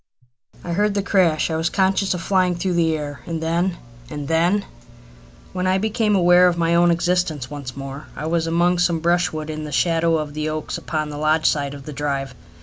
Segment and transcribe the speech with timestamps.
[0.63, 1.51] I heard the crash.
[1.51, 3.77] I was conscious of flying through the air, and then
[4.09, 4.65] and then!
[5.53, 9.63] When I became aware of my own existence once more I was among some brushwood in
[9.63, 12.33] the shadow of the oaks upon the lodge side of the drive.